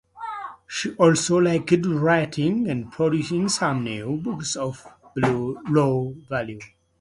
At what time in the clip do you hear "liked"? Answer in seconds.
1.37-1.75